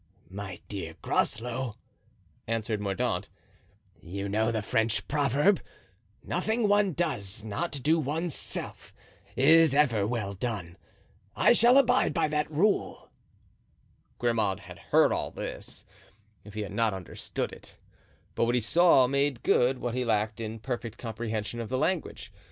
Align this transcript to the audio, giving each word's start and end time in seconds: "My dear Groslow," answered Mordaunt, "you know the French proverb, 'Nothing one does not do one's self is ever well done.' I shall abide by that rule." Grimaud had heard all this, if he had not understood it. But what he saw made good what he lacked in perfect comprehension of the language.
"My 0.31 0.57
dear 0.67 0.95
Groslow," 1.03 1.75
answered 2.47 2.81
Mordaunt, 2.81 3.29
"you 4.01 4.27
know 4.27 4.51
the 4.51 4.63
French 4.63 5.07
proverb, 5.07 5.61
'Nothing 6.23 6.67
one 6.67 6.93
does 6.93 7.43
not 7.43 7.71
do 7.83 7.99
one's 7.99 8.33
self 8.33 8.95
is 9.35 9.75
ever 9.75 10.07
well 10.07 10.33
done.' 10.33 10.75
I 11.35 11.53
shall 11.53 11.77
abide 11.77 12.15
by 12.15 12.27
that 12.29 12.49
rule." 12.49 13.11
Grimaud 14.17 14.61
had 14.61 14.79
heard 14.79 15.11
all 15.11 15.29
this, 15.29 15.85
if 16.43 16.55
he 16.55 16.61
had 16.61 16.73
not 16.73 16.95
understood 16.95 17.53
it. 17.53 17.77
But 18.33 18.45
what 18.45 18.55
he 18.55 18.61
saw 18.61 19.05
made 19.05 19.43
good 19.43 19.77
what 19.77 19.93
he 19.93 20.03
lacked 20.03 20.39
in 20.41 20.57
perfect 20.57 20.97
comprehension 20.97 21.59
of 21.59 21.69
the 21.69 21.77
language. 21.77 22.31